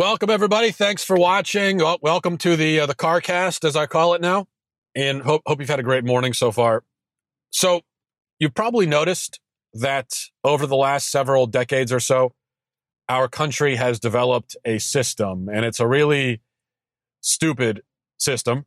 [0.00, 0.70] Welcome everybody.
[0.70, 1.82] Thanks for watching.
[2.00, 4.46] Welcome to the uh, the CarCast, as I call it now,
[4.96, 6.84] and hope hope you've had a great morning so far.
[7.50, 7.82] So,
[8.38, 9.40] you've probably noticed
[9.74, 12.32] that over the last several decades or so,
[13.10, 16.40] our country has developed a system, and it's a really
[17.20, 17.82] stupid
[18.16, 18.64] system,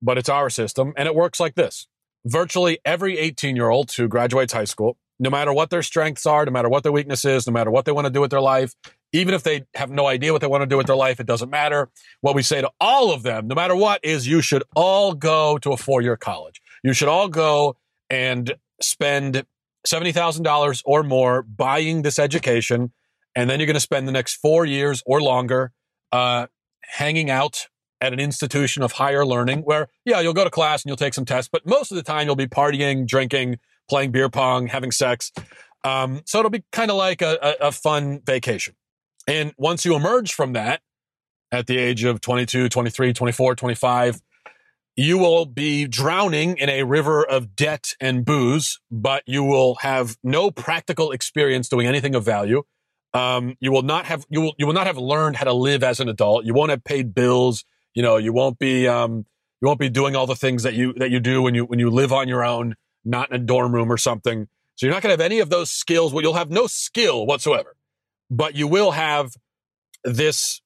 [0.00, 1.88] but it's our system, and it works like this:
[2.24, 6.44] virtually every 18 year old who graduates high school, no matter what their strengths are,
[6.44, 8.40] no matter what their weakness is, no matter what they want to do with their
[8.40, 8.74] life,
[9.12, 11.26] even if they have no idea what they want to do with their life, it
[11.26, 11.88] doesn't matter.
[12.20, 15.58] What we say to all of them, no matter what, is you should all go
[15.58, 16.60] to a four year college.
[16.82, 17.76] You should all go
[18.10, 19.44] and spend
[19.86, 22.92] $70,000 or more buying this education.
[23.34, 25.72] And then you're going to spend the next four years or longer
[26.12, 26.46] uh,
[26.82, 27.68] hanging out
[28.00, 31.14] at an institution of higher learning where, yeah, you'll go to class and you'll take
[31.14, 34.90] some tests, but most of the time you'll be partying, drinking, playing beer pong, having
[34.90, 35.32] sex.
[35.84, 38.74] Um, so it'll be kind of like a, a, a fun vacation.
[39.26, 40.80] And once you emerge from that
[41.52, 44.22] at the age of 22, 23, 24, 25,
[44.96, 50.16] you will be drowning in a river of debt and booze, but you will have
[50.24, 52.64] no practical experience doing anything of value.
[53.14, 55.84] Um, you will not have you will you will not have learned how to live
[55.84, 56.44] as an adult.
[56.44, 57.64] You won't have paid bills.
[57.94, 59.24] You know, you won't be um,
[59.60, 61.78] you won't be doing all the things that you that you do when you when
[61.78, 62.74] you live on your own,
[63.08, 64.46] not in a dorm room or something.
[64.76, 66.12] So you're not going to have any of those skills.
[66.12, 67.74] Well, you'll have no skill whatsoever
[68.30, 69.34] but you will have
[70.04, 70.60] this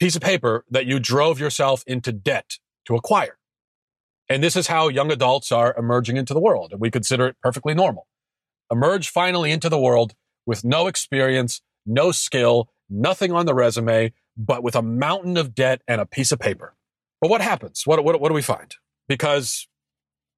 [0.00, 3.38] piece of paper that you drove yourself into debt to acquire.
[4.28, 6.72] And this is how young adults are emerging into the world.
[6.72, 8.06] And we consider it perfectly normal.
[8.70, 10.14] Emerge finally into the world
[10.46, 15.82] with no experience, no skill, nothing on the resume, but with a mountain of debt
[15.86, 16.74] and a piece of paper.
[17.20, 17.82] But what happens?
[17.84, 18.74] What, what, what do we find?
[19.08, 19.68] Because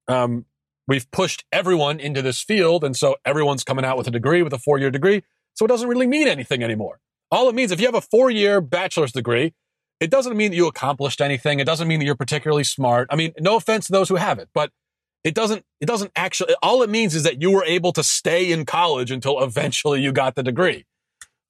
[0.07, 0.45] um,
[0.87, 2.83] we've pushed everyone into this field.
[2.83, 5.23] And so everyone's coming out with a degree, with a four year degree.
[5.53, 6.99] So it doesn't really mean anything anymore.
[7.31, 9.53] All it means, if you have a four year bachelor's degree,
[9.99, 11.59] it doesn't mean that you accomplished anything.
[11.59, 13.07] It doesn't mean that you're particularly smart.
[13.09, 14.71] I mean, no offense to those who have it, but
[15.23, 18.51] it doesn't, it doesn't actually, all it means is that you were able to stay
[18.51, 20.85] in college until eventually you got the degree.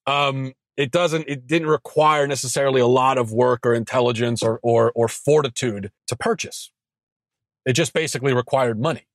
[0.07, 4.91] Um, it doesn't, it didn't require necessarily a lot of work or intelligence or, or,
[4.96, 6.72] or fortitude to purchase.
[7.66, 9.07] It just basically required money,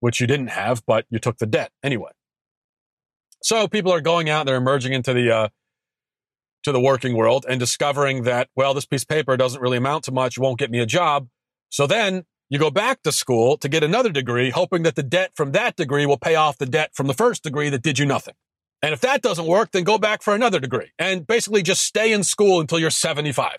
[0.00, 2.10] which you didn't have, but you took the debt anyway.
[3.42, 5.48] So people are going out, they're emerging into the uh,
[6.64, 10.04] to the working world and discovering that well, this piece of paper doesn't really amount
[10.04, 11.28] to much, won't get me a job.
[11.70, 15.32] So then you go back to school to get another degree, hoping that the debt
[15.34, 18.06] from that degree will pay off the debt from the first degree that did you
[18.06, 18.34] nothing.
[18.80, 22.12] And if that doesn't work, then go back for another degree and basically just stay
[22.12, 23.56] in school until you're 75.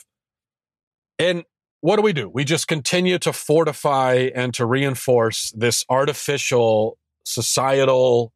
[1.19, 1.43] And
[1.81, 2.29] what do we do?
[2.29, 8.33] We just continue to fortify and to reinforce this artificial societal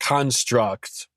[0.00, 1.08] construct.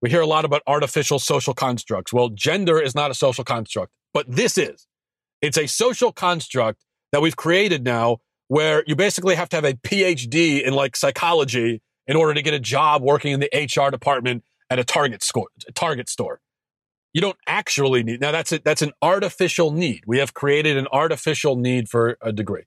[0.00, 2.12] We hear a lot about artificial social constructs.
[2.12, 4.86] Well, gender is not a social construct, but this is.
[5.42, 8.18] It's a social construct that we've created now
[8.48, 12.54] where you basically have to have a PhD in like psychology in order to get
[12.54, 15.48] a job working in the HR department at a Target store.
[15.74, 16.40] Target store.
[17.18, 18.20] You don't actually need.
[18.20, 18.62] Now that's it.
[18.62, 20.04] That's an artificial need.
[20.06, 22.62] We have created an artificial need for a degree.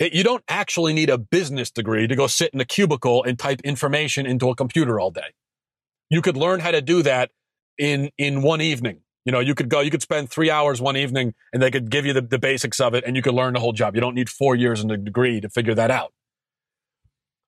[0.00, 3.38] It, you don't actually need a business degree to go sit in a cubicle and
[3.38, 5.30] type information into a computer all day.
[6.10, 7.30] You could learn how to do that
[7.78, 9.02] in in one evening.
[9.24, 11.88] You know, you could go, you could spend three hours one evening and they could
[11.88, 13.94] give you the, the basics of it and you could learn the whole job.
[13.94, 16.12] You don't need four years and a degree to figure that out.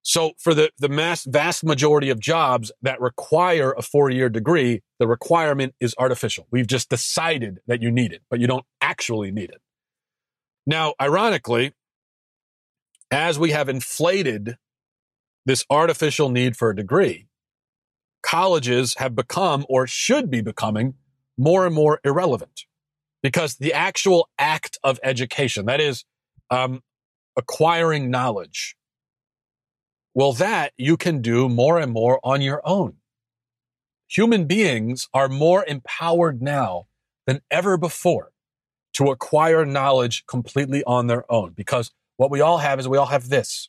[0.09, 4.84] So for the, the mass, vast majority of jobs that require a four year degree,
[5.00, 6.47] the requirement is artificial.
[6.53, 9.61] We've just decided that you need it, but you don't actually need it.
[10.65, 11.72] Now, ironically,
[13.11, 14.59] as we have inflated
[15.44, 17.27] this artificial need for a degree,
[18.23, 20.94] colleges have become or should be becoming
[21.37, 22.62] more and more irrelevant
[23.25, 26.05] because the actual act of education, that is,
[26.49, 26.81] um,
[27.37, 28.75] acquiring knowledge,
[30.16, 32.94] well, that you can do more and more on your own.
[34.09, 36.87] Human beings are more empowered now
[37.27, 38.32] than ever before
[38.94, 43.06] to acquire knowledge completely on their own because what we all have is we all
[43.06, 43.69] have this.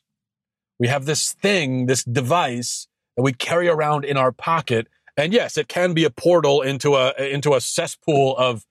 [0.78, 2.88] We have this thing, this device
[3.18, 4.86] that we carry around in our pocket.
[5.18, 8.64] And yes, it can be a portal into a into a cesspool of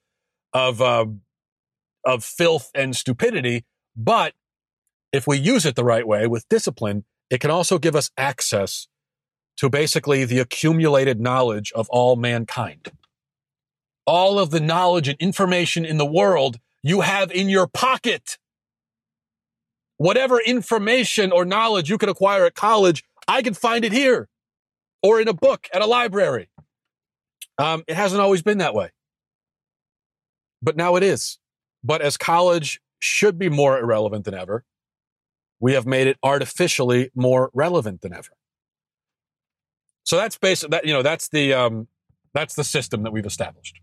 [0.52, 1.06] of uh,
[2.04, 3.66] of filth and stupidity.
[3.96, 4.34] But
[5.12, 8.88] if we use it the right way with discipline, it can also give us access
[9.58, 12.92] to basically the accumulated knowledge of all mankind.
[14.06, 18.38] All of the knowledge and information in the world you have in your pocket
[19.98, 24.28] whatever information or knowledge you can acquire at college, I can find it here
[25.02, 26.48] or in a book at a library.
[27.58, 28.90] Um, it hasn't always been that way.
[30.62, 31.38] but now it is.
[31.84, 34.64] But as college should be more irrelevant than ever,
[35.60, 38.30] we have made it artificially more relevant than ever.
[40.04, 40.86] So that's basically that.
[40.86, 41.88] You know, that's the um,
[42.32, 43.80] that's the system that we've established.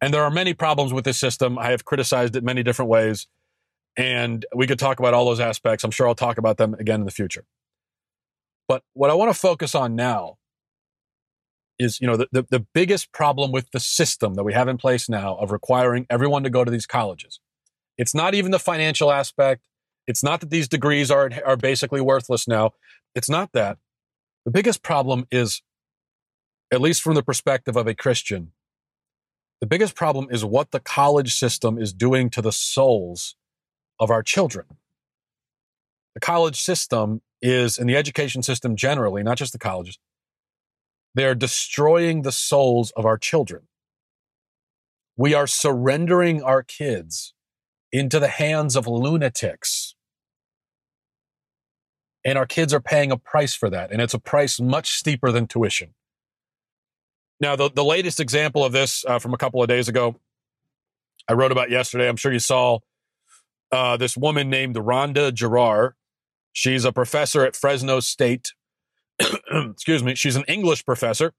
[0.00, 1.58] And there are many problems with this system.
[1.58, 3.26] I have criticized it many different ways,
[3.96, 5.84] and we could talk about all those aspects.
[5.84, 7.44] I'm sure I'll talk about them again in the future.
[8.68, 10.38] But what I want to focus on now
[11.78, 14.78] is, you know, the, the, the biggest problem with the system that we have in
[14.78, 17.40] place now of requiring everyone to go to these colleges.
[17.98, 19.62] It's not even the financial aspect.
[20.06, 22.72] It's not that these degrees are, are basically worthless now.
[23.14, 23.78] It's not that.
[24.44, 25.62] The biggest problem is,
[26.72, 28.52] at least from the perspective of a Christian,
[29.60, 33.36] the biggest problem is what the college system is doing to the souls
[33.98, 34.66] of our children.
[36.14, 39.98] The college system is, and the education system generally, not just the colleges,
[41.14, 43.68] they're destroying the souls of our children.
[45.16, 47.34] We are surrendering our kids
[47.92, 49.83] into the hands of lunatics.
[52.24, 53.92] And our kids are paying a price for that.
[53.92, 55.94] And it's a price much steeper than tuition.
[57.40, 60.16] Now, the, the latest example of this uh, from a couple of days ago,
[61.28, 62.08] I wrote about yesterday.
[62.08, 62.78] I'm sure you saw
[63.72, 65.92] uh, this woman named Randa Jarrar.
[66.52, 68.52] She's a professor at Fresno State.
[69.50, 70.14] Excuse me.
[70.14, 71.32] She's an English professor.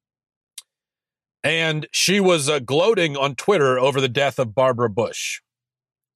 [1.43, 5.41] And she was uh, gloating on Twitter over the death of Barbara Bush.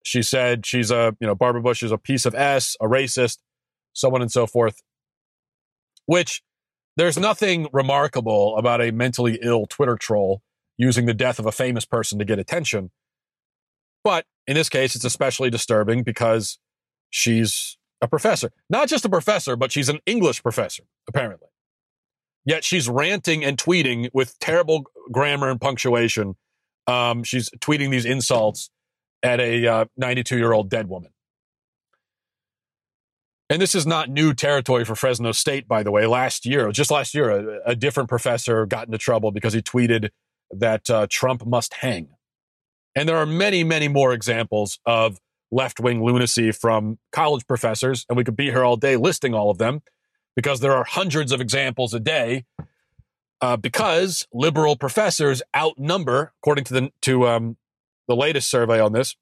[0.03, 3.37] She said she's a, you know, Barbara Bush is a piece of S, a racist,
[3.93, 4.81] so on and so forth.
[6.05, 6.41] Which
[6.97, 10.41] there's nothing remarkable about a mentally ill Twitter troll
[10.77, 12.91] using the death of a famous person to get attention.
[14.03, 16.57] But in this case, it's especially disturbing because
[17.09, 18.51] she's a professor.
[18.69, 21.49] Not just a professor, but she's an English professor, apparently.
[22.45, 26.35] Yet she's ranting and tweeting with terrible grammar and punctuation.
[26.87, 28.69] Um, she's tweeting these insults
[29.21, 31.11] at a 92 uh, year old dead woman.
[33.49, 36.05] And this is not new territory for Fresno State, by the way.
[36.05, 40.09] Last year, just last year, a, a different professor got into trouble because he tweeted
[40.51, 42.09] that uh, Trump must hang.
[42.95, 45.19] And there are many, many more examples of
[45.51, 48.05] left wing lunacy from college professors.
[48.07, 49.81] And we could be here all day listing all of them
[50.35, 52.45] because there are hundreds of examples a day.
[53.41, 57.55] Uh, because liberal professors outnumber, according to the to um,
[58.09, 59.15] the latest survey on this,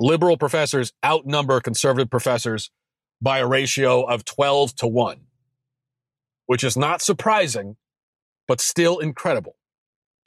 [0.00, 2.68] liberal professors outnumber conservative professors
[3.20, 5.20] by a ratio of 12 to 1,
[6.46, 7.76] which is not surprising,
[8.46, 9.56] but still incredible.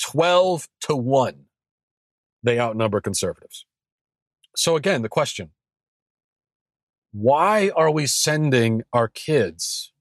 [0.01, 1.45] 12 to 1,
[2.43, 3.65] they outnumber conservatives.
[4.55, 5.51] So, again, the question
[7.11, 9.91] why are we sending our kids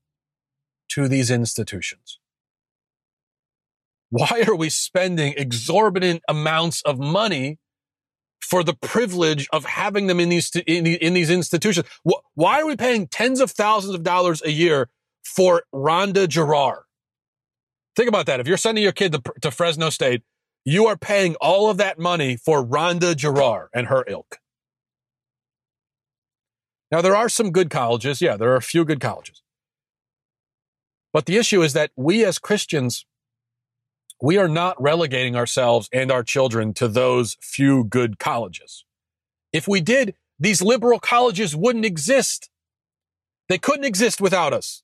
[0.88, 2.18] to these institutions?
[4.10, 7.58] Why are we spending exorbitant amounts of money
[8.40, 11.86] for the privilege of having them in these in, in these institutions.
[12.34, 14.88] Why are we paying tens of thousands of dollars a year
[15.24, 16.82] for Randa Jarrar?
[17.96, 18.40] Think about that.
[18.40, 20.22] If you're sending your kid to, to Fresno State,
[20.64, 24.38] you are paying all of that money for Randa Jarrar and her ilk.
[26.90, 28.20] Now, there are some good colleges.
[28.20, 29.42] Yeah, there are a few good colleges.
[31.12, 33.04] But the issue is that we as Christians
[34.20, 38.84] we are not relegating ourselves and our children to those few good colleges.
[39.52, 42.50] If we did, these liberal colleges wouldn't exist.
[43.48, 44.82] They couldn't exist without us.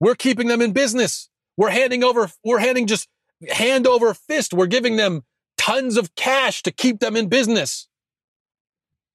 [0.00, 1.28] We're keeping them in business.
[1.56, 3.08] We're handing over, we're handing just
[3.50, 4.54] hand over fist.
[4.54, 5.22] We're giving them
[5.58, 7.88] tons of cash to keep them in business.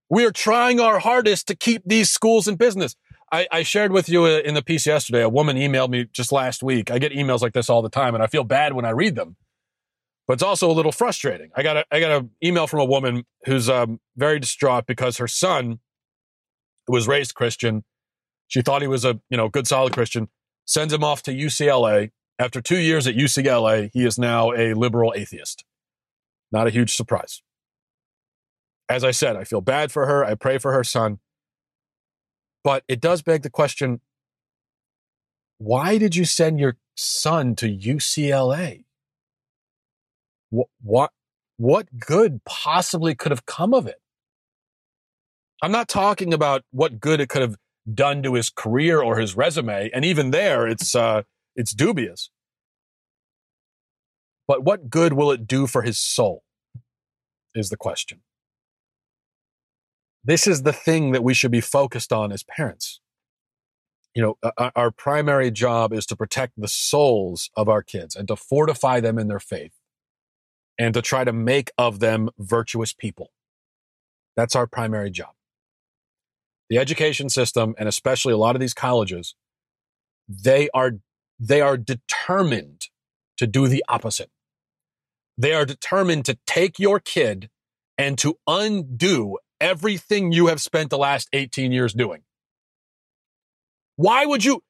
[0.10, 2.96] We are trying our hardest to keep these schools in business.
[3.30, 5.22] I, I, shared with you uh, in the piece yesterday.
[5.22, 6.90] A woman emailed me just last week.
[6.90, 9.16] I get emails like this all the time, and I feel bad when I read
[9.16, 9.36] them
[10.28, 11.50] but it's also a little frustrating.
[11.56, 15.18] I got a, I got an email from a woman who's um, very distraught because
[15.18, 15.80] her son,
[16.86, 17.86] who was raised Christian,
[18.48, 20.28] she thought he was a you know good solid Christian,
[20.66, 22.12] sends him off to UCLA.
[22.40, 25.64] After two years at UCLA, he is now a liberal atheist.
[26.52, 27.42] Not a huge surprise.
[28.90, 30.24] As I said, I feel bad for her.
[30.24, 31.20] I pray for her son.
[32.64, 34.02] But it does beg the question
[35.58, 38.84] why did you send your son to UCLA?
[40.50, 41.12] What,
[41.58, 44.02] what, good possibly could have come of it?
[45.62, 47.56] I'm not talking about what good it could have
[47.92, 51.24] done to his career or his resume, and even there, it's uh,
[51.56, 52.30] it's dubious.
[54.48, 56.44] But what good will it do for his soul?
[57.56, 58.22] Is the question.
[60.24, 63.00] This is the thing that we should be focused on as parents.
[64.14, 68.36] You know, our primary job is to protect the souls of our kids and to
[68.36, 69.77] fortify them in their faith
[70.78, 73.32] and to try to make of them virtuous people.
[74.36, 75.32] That's our primary job.
[76.70, 79.36] The education system, and especially a lot of these colleges,
[80.28, 80.94] they are,
[81.40, 82.88] they are determined
[83.38, 84.30] to do the opposite.
[85.38, 87.50] They are determined to take your kid
[87.98, 92.24] and to undo everything you have spent the last 18 years doing.
[93.96, 94.62] Why would you,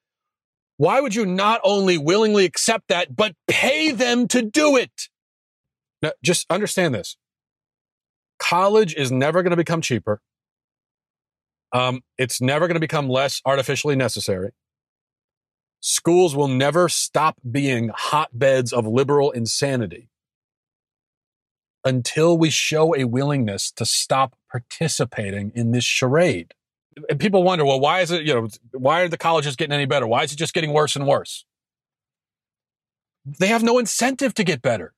[0.78, 5.10] why would you not only willingly accept that, but pay them to do it?
[6.02, 7.18] Now, just understand this.
[8.40, 10.22] College is never going to become cheaper.
[11.74, 14.52] Um, it's never going to become less artificially necessary.
[15.80, 20.10] Schools will never stop being hotbeds of liberal insanity
[21.84, 26.54] until we show a willingness to stop participating in this charade.
[27.10, 29.86] And people wonder, well, why is it, you know, why are the colleges getting any
[29.86, 30.08] better?
[30.08, 31.46] Why is it just getting worse and worse?
[33.26, 34.94] They have no incentive to get better.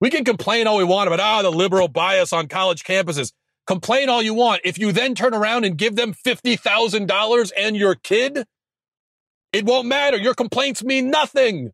[0.00, 3.32] We can complain all we want about, ah, the liberal bias on college campuses.
[3.66, 4.60] Complain all you want.
[4.64, 8.44] If you then turn around and give them $50,000 and your kid,
[9.52, 10.18] it won't matter.
[10.18, 11.70] Your complaints mean nothing.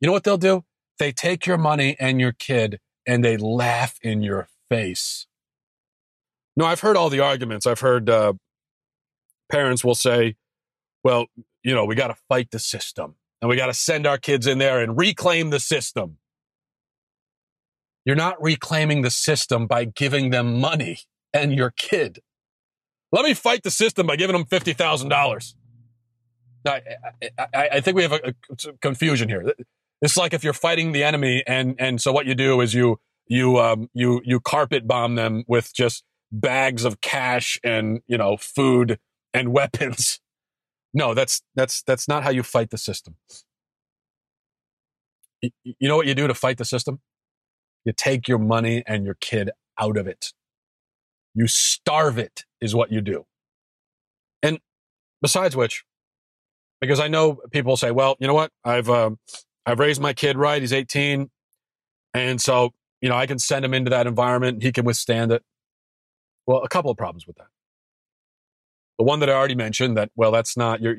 [0.00, 0.64] You know what they'll do?
[0.98, 5.26] They take your money and your kid and they laugh in your face.
[6.56, 7.66] No, I've heard all the arguments.
[7.66, 8.34] I've heard uh,
[9.50, 10.34] parents will say,
[11.04, 11.26] well,
[11.62, 14.46] you know, we got to fight the system and we got to send our kids
[14.46, 16.18] in there and reclaim the system.
[18.08, 21.00] You're not reclaiming the system by giving them money
[21.34, 22.20] and your kid.
[23.12, 25.54] Let me fight the system by giving them $50,000.
[26.64, 26.80] I,
[27.38, 29.52] I, I, think we have a, a, confusion here.
[30.00, 32.98] It's like if you're fighting the enemy, and and so what you do is you
[33.26, 38.38] you um you you carpet bomb them with just bags of cash and you know
[38.38, 38.98] food
[39.34, 40.18] and weapons.
[40.94, 43.16] No, that's that's that's not how you fight the system.
[45.42, 47.00] You know what you do to fight the system?
[47.84, 50.32] You take your money and your kid out of it.
[51.34, 53.26] You starve it, is what you do.
[54.42, 54.58] And
[55.22, 55.84] besides which,
[56.80, 58.50] because I know people say, well, you know what?
[58.64, 59.18] I've, um,
[59.66, 60.60] I've raised my kid right.
[60.60, 61.30] He's 18.
[62.14, 65.42] And so, you know, I can send him into that environment he can withstand it.
[66.46, 67.48] Well, a couple of problems with that.
[68.98, 70.96] The one that I already mentioned that, well, that's not, you're,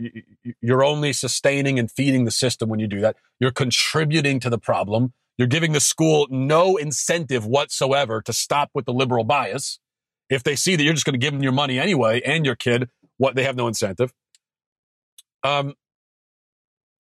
[0.61, 3.17] you're only sustaining and feeding the system when you do that.
[3.39, 8.85] You're contributing to the problem you're giving the school no incentive whatsoever to stop with
[8.85, 9.79] the liberal bias.
[10.29, 12.57] If they see that you're just going to give them your money anyway and your
[12.57, 14.13] kid, what they have no incentive.
[15.41, 15.75] Um,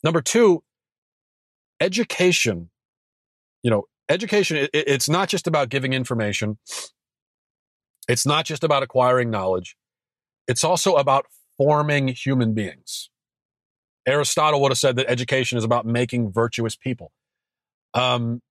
[0.05, 0.63] number two,
[1.81, 2.69] education.
[3.61, 4.55] You know, education.
[4.55, 6.57] It, it's not just about giving information.
[8.07, 9.75] It's not just about acquiring knowledge.
[10.47, 11.25] It's also about
[11.57, 13.09] forming human beings.
[14.07, 17.11] Aristotle would have said that education is about making virtuous people.
[17.93, 18.41] Um,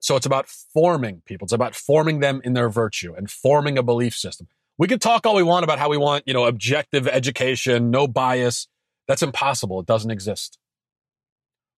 [0.00, 1.46] so it's about forming people.
[1.46, 4.48] It's about forming them in their virtue and forming a belief system.
[4.76, 8.06] We could talk all we want about how we want, you know, objective education, no
[8.06, 8.68] bias.
[9.06, 9.80] That's impossible.
[9.80, 10.58] It doesn't exist.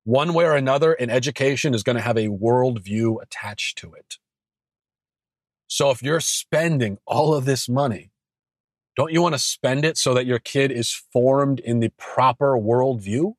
[0.05, 4.19] One way or another, an education is going to have a worldview attached to it.
[5.67, 8.13] So if you're spending all of this money,
[8.97, 12.57] don't you want to spend it so that your kid is formed in the proper
[12.57, 13.35] worldview?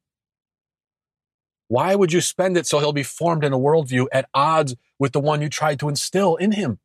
[1.68, 5.12] Why would you spend it so he'll be formed in a worldview at odds with
[5.12, 6.80] the one you tried to instill in him?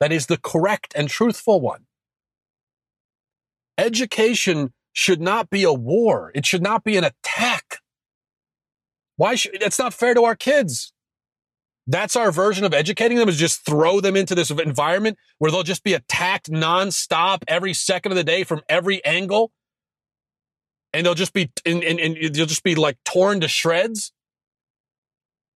[0.00, 1.86] That is the correct and truthful one.
[3.76, 6.30] Education should not be a war.
[6.34, 7.78] It should not be an attack.
[9.16, 10.92] Why should, that's not fair to our kids.
[11.86, 15.62] That's our version of educating them is just throw them into this environment where they'll
[15.62, 19.52] just be attacked nonstop every second of the day from every angle
[20.94, 24.12] and they'll just be and, and, and they'll just be like torn to shreds.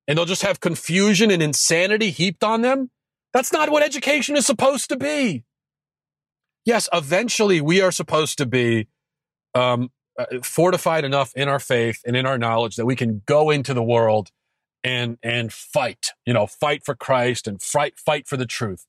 [0.07, 2.91] And they'll just have confusion and insanity heaped on them.
[3.33, 5.45] That's not what education is supposed to be.
[6.65, 8.89] Yes eventually we are supposed to be
[9.55, 13.51] um, uh, fortified enough in our faith and in our knowledge that we can go
[13.51, 14.31] into the world
[14.85, 18.87] and and fight you know fight for christ and fight fight for the truth.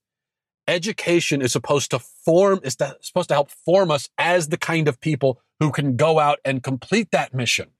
[0.67, 4.99] Education is supposed to form is supposed to help form us as the kind of
[4.99, 7.71] people who can go out and complete that mission.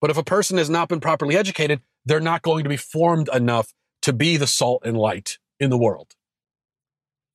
[0.00, 3.28] But if a person has not been properly educated, they're not going to be formed
[3.32, 6.14] enough to be the salt and light in the world.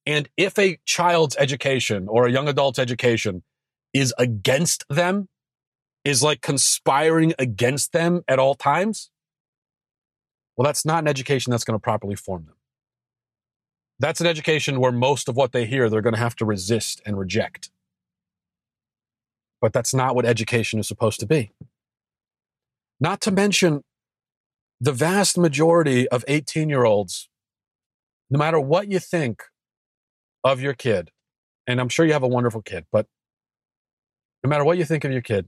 [0.05, 3.43] And if a child's education or a young adult's education
[3.93, 5.29] is against them,
[6.03, 9.12] is like conspiring against them at all times,
[10.55, 12.56] well, that's not an education that's going to properly form them.
[14.00, 17.01] That's an education where most of what they hear they're going to have to resist
[17.06, 17.72] and reject.
[19.60, 21.51] But that's not what education is supposed to be.
[23.00, 23.84] Not to mention,
[24.80, 27.27] the vast majority of 18 year olds,
[28.30, 29.44] no matter what you think
[30.44, 31.12] of your kid,
[31.66, 33.08] and I'm sure you have a wonderful kid, but
[34.44, 35.48] no matter what you think of your kid,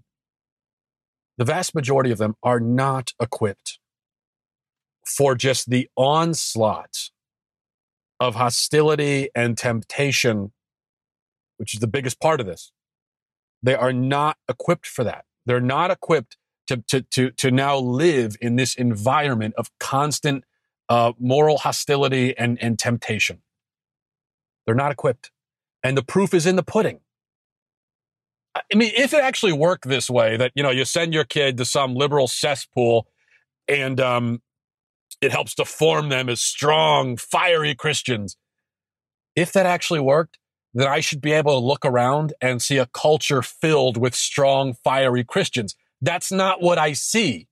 [1.37, 3.79] the vast majority of them are not equipped
[5.05, 7.11] for just the onslaught
[8.19, 10.51] of hostility and temptation,
[11.57, 12.71] which is the biggest part of this.
[13.61, 15.25] They are not equipped for that.
[15.45, 20.43] They're not equipped to, to, to, to now live in this environment of constant
[20.89, 23.41] uh, moral hostility and, and temptation.
[24.65, 25.31] They're not equipped.
[25.83, 26.99] And the proof is in the pudding.
[28.55, 31.57] I mean, if it actually worked this way, that, you know, you send your kid
[31.57, 33.07] to some liberal cesspool
[33.67, 34.41] and um,
[35.21, 38.37] it helps to form them as strong, fiery Christians.
[39.35, 40.37] If that actually worked,
[40.73, 44.73] then I should be able to look around and see a culture filled with strong,
[44.73, 45.75] fiery Christians.
[46.01, 47.47] That's not what I see.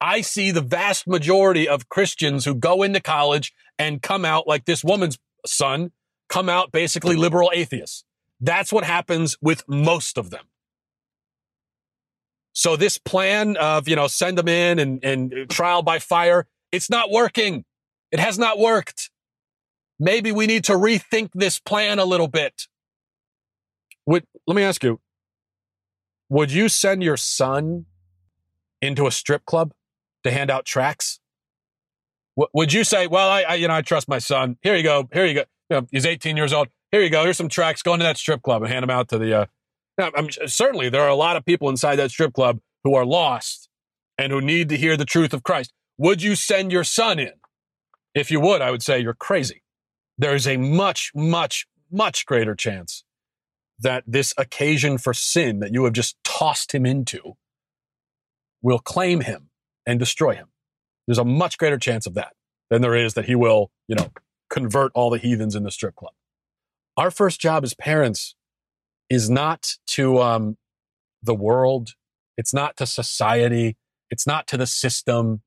[0.00, 4.64] I see the vast majority of Christians who go into college and come out like
[4.64, 5.92] this woman's son,
[6.28, 8.04] come out basically liberal atheists.
[8.40, 10.44] That's what happens with most of them.
[12.52, 16.90] So this plan of, you know, send them in and, and trial by fire, it's
[16.90, 17.64] not working.
[18.10, 19.10] It has not worked.
[19.98, 22.66] Maybe we need to rethink this plan a little bit.
[24.06, 25.00] Would, let me ask you,
[26.28, 27.86] would you send your son
[28.82, 29.72] into a strip club
[30.24, 31.20] to hand out tracts?
[32.36, 34.58] W- would you say, well, I, I, you know, I trust my son.
[34.62, 35.08] Here you go.
[35.12, 35.44] Here you go.
[35.70, 36.68] You know, he's 18 years old.
[36.90, 37.24] Here you go.
[37.24, 37.82] Here's some tracts.
[37.82, 39.46] Go into that strip club and hand them out to the, uh,
[39.96, 43.06] now, I'm, certainly there are a lot of people inside that strip club who are
[43.06, 43.68] lost
[44.18, 45.72] and who need to hear the truth of Christ.
[45.98, 47.32] Would you send your son in?
[48.14, 49.62] If you would, I would say you're crazy.
[50.18, 53.04] There is a much, much, much greater chance
[53.80, 57.34] that this occasion for sin that you have just tossed him into
[58.62, 59.50] will claim him
[59.86, 60.48] and destroy him.
[61.06, 62.32] There's a much greater chance of that
[62.70, 64.10] than there is that he will, you know,
[64.48, 66.14] convert all the heathens in the strip club.
[66.96, 68.36] Our first job as parents
[69.10, 70.56] is not to um,
[71.22, 71.90] the world.
[72.36, 73.76] It's not to society.
[74.10, 75.42] It's not to the system.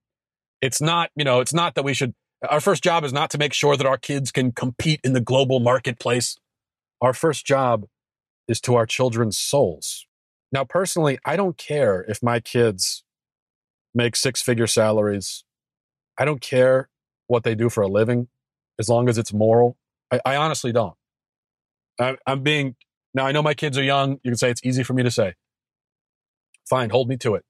[0.61, 2.13] It's not, you know, it's not that we should,
[2.47, 5.21] our first job is not to make sure that our kids can compete in the
[5.21, 6.37] global marketplace.
[7.01, 7.85] Our first job
[8.47, 10.07] is to our children's souls.
[10.51, 13.03] Now, personally, I don't care if my kids
[13.93, 15.43] make six figure salaries.
[16.17, 16.89] I don't care
[17.27, 18.27] what they do for a living
[18.79, 19.77] as long as it's moral.
[20.11, 20.95] I, I honestly don't.
[21.99, 22.75] I, I'm being,
[23.13, 24.13] now I know my kids are young.
[24.23, 25.33] You can say it's easy for me to say.
[26.69, 27.43] Fine, hold me to it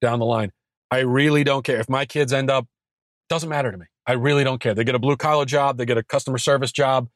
[0.00, 0.52] down the line.
[0.90, 1.80] I really don't care.
[1.80, 2.66] If my kids end up,
[3.28, 3.86] doesn't matter to me.
[4.06, 4.74] I really don't care.
[4.74, 7.08] They get a blue collar job, they get a customer service job,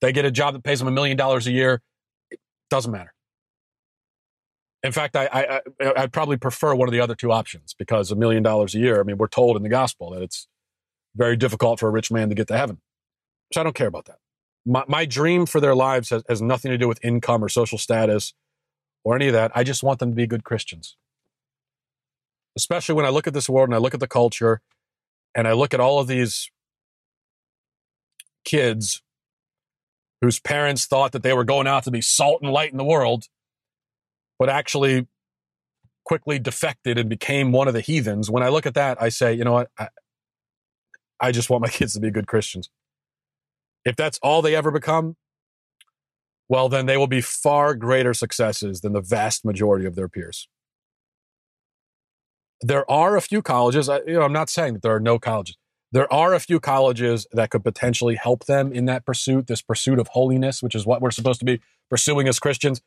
[0.00, 1.82] they get a job that pays them a million dollars a year.
[2.30, 2.38] It
[2.70, 3.12] doesn't matter.
[4.82, 8.12] In fact, I, I, I, I'd probably prefer one of the other two options because
[8.12, 10.46] a million dollars a year, I mean, we're told in the gospel that it's
[11.16, 12.80] very difficult for a rich man to get to heaven.
[13.52, 14.18] So I don't care about that.
[14.64, 17.78] My, my dream for their lives has, has nothing to do with income or social
[17.78, 18.34] status
[19.02, 19.50] or any of that.
[19.54, 20.96] I just want them to be good Christians
[22.56, 24.60] especially when I look at this world and I look at the culture
[25.34, 26.50] and I look at all of these
[28.44, 29.02] kids
[30.22, 32.84] whose parents thought that they were going out to be salt and light in the
[32.84, 33.24] world,
[34.38, 35.06] but actually
[36.04, 38.30] quickly defected and became one of the heathens.
[38.30, 39.70] When I look at that, I say, you know what?
[39.78, 39.88] I,
[41.20, 42.70] I just want my kids to be good Christians.
[43.84, 45.16] If that's all they ever become,
[46.48, 50.48] well, then they will be far greater successes than the vast majority of their peers
[52.60, 53.88] there are a few colleges.
[54.06, 55.56] You know, I'm not saying that there are no colleges.
[55.92, 59.98] There are a few colleges that could potentially help them in that pursuit, this pursuit
[59.98, 62.80] of holiness, which is what we're supposed to be pursuing as Christians.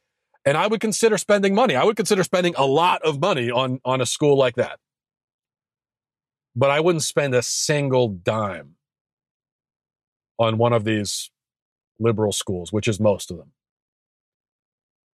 [0.45, 1.75] And I would consider spending money.
[1.75, 4.79] I would consider spending a lot of money on, on a school like that.
[6.55, 8.75] But I wouldn't spend a single dime
[10.37, 11.31] on one of these
[11.99, 13.51] liberal schools, which is most of them.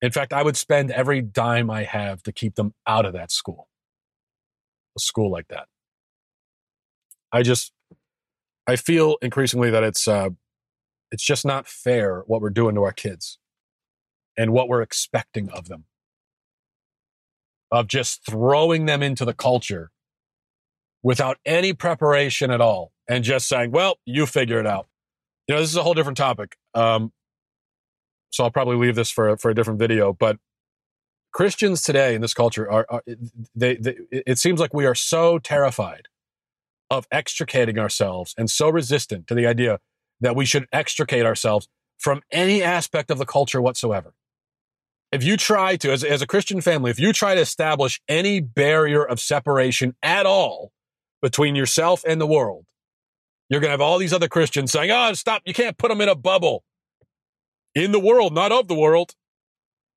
[0.02, 3.32] In fact, I would spend every dime I have to keep them out of that
[3.32, 3.68] school
[4.96, 5.68] a school like that.
[7.32, 7.74] I just
[8.68, 10.30] I feel increasingly that it's uh,
[11.12, 13.38] it's just not fair what we're doing to our kids
[14.38, 15.86] and what we're expecting of them.
[17.72, 19.92] Of just throwing them into the culture
[21.02, 24.88] without any preparation at all and just saying, well, you figure it out.
[25.48, 26.56] You know, this is a whole different topic.
[26.74, 27.12] Um,
[28.30, 30.38] so I'll probably leave this for, for a different video, but
[31.34, 33.04] Christians today in this culture are, are
[33.56, 36.08] they, they, it seems like we are so terrified
[36.90, 39.80] of extricating ourselves and so resistant to the idea
[40.22, 41.68] that we should extricate ourselves
[41.98, 44.14] from any aspect of the culture whatsoever.
[45.12, 48.40] If you try to, as, as a Christian family, if you try to establish any
[48.40, 50.72] barrier of separation at all
[51.24, 52.66] between yourself and the world.
[53.50, 55.42] You're going to have all these other Christians saying, oh, stop.
[55.46, 56.64] You can't put them in a bubble.
[57.74, 59.16] In the world, not of the world.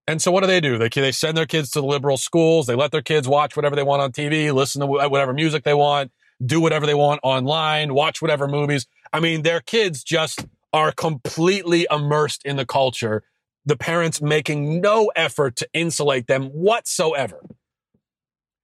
[0.08, 0.78] And so what do they do?
[0.78, 2.66] They, they send their kids to the liberal schools.
[2.66, 5.74] They let their kids watch whatever they want on TV, listen to whatever music they
[5.74, 6.12] want,
[6.44, 8.86] do whatever they want online, watch whatever movies.
[9.12, 13.24] I mean, their kids just are completely immersed in the culture.
[13.64, 17.40] The parents making no effort to insulate them whatsoever,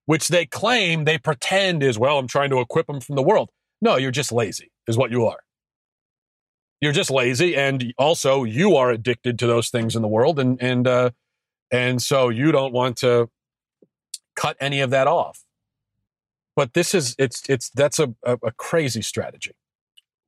[0.06, 3.50] which they claim they pretend is, well, I'm trying to equip them from the world.
[3.80, 5.40] No, you're just lazy, is what you are.
[6.80, 10.60] You're just lazy, and also you are addicted to those things in the world, and
[10.60, 11.10] and uh,
[11.72, 13.30] and so you don't want to
[14.36, 15.42] cut any of that off.
[16.54, 19.52] But this is it's it's that's a, a, crazy strategy.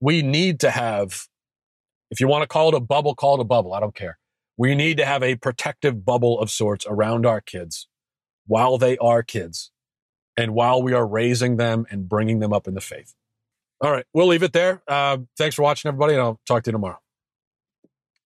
[0.00, 1.26] We need to have,
[2.10, 3.74] if you want to call it a bubble, call it a bubble.
[3.74, 4.18] I don't care.
[4.56, 7.88] We need to have a protective bubble of sorts around our kids
[8.46, 9.70] while they are kids
[10.36, 13.14] and while we are raising them and bringing them up in the faith.
[13.82, 14.82] All right, we'll leave it there.
[14.88, 16.98] Uh, thanks for watching, everybody, and I'll talk to you tomorrow.